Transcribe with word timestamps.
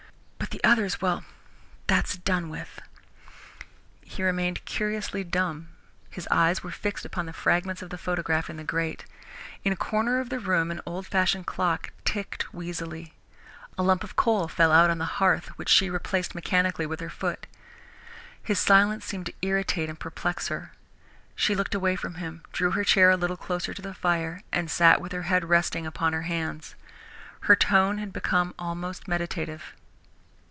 But 0.51 0.57
the 0.59 0.63
others 0.67 0.99
well, 0.99 1.23
that's 1.87 2.17
done 2.17 2.49
with." 2.49 2.81
He 4.01 4.21
remained 4.21 4.65
curiously 4.65 5.23
dumb. 5.23 5.69
His 6.09 6.27
eyes 6.29 6.61
were 6.61 6.71
fixed 6.71 7.05
upon 7.05 7.25
the 7.25 7.31
fragments 7.33 7.81
of 7.81 7.89
the 7.89 7.97
photograph 7.97 8.49
in 8.49 8.57
the 8.57 8.65
grate. 8.65 9.05
In 9.63 9.71
a 9.71 9.77
corner 9.77 10.19
of 10.19 10.27
the 10.27 10.39
room 10.39 10.69
an 10.69 10.81
old 10.85 11.07
fashioned 11.07 11.45
clock 11.47 11.93
ticked 12.03 12.53
wheezily. 12.53 13.13
A 13.77 13.83
lump 13.83 14.03
of 14.03 14.17
coal 14.17 14.49
fell 14.49 14.73
out 14.73 14.89
on 14.89 14.97
the 14.97 15.05
hearth, 15.21 15.47
which 15.57 15.69
she 15.69 15.89
replaced 15.89 16.35
mechanically 16.35 16.85
with 16.85 16.99
her 16.99 17.09
foot. 17.09 17.47
His 18.43 18.59
silence 18.59 19.05
seemed 19.05 19.27
to 19.27 19.33
irritate 19.41 19.87
and 19.87 19.97
perplex 19.97 20.49
her. 20.49 20.73
She 21.33 21.55
looked 21.55 21.75
away 21.75 21.95
from 21.95 22.15
him, 22.15 22.43
drew 22.51 22.71
her 22.71 22.83
chair 22.83 23.09
a 23.09 23.15
little 23.17 23.37
closer 23.37 23.73
to 23.73 23.81
the 23.81 23.93
fire, 23.93 24.41
and 24.51 24.69
sat 24.69 24.99
with 24.99 25.13
her 25.13 25.23
head 25.23 25.45
resting 25.45 25.85
upon 25.85 26.11
her 26.11 26.23
hands. 26.23 26.75
Her 27.41 27.55
tone 27.55 27.99
had 27.99 28.11
become 28.11 28.53
almost 28.59 29.07
meditative. 29.07 29.75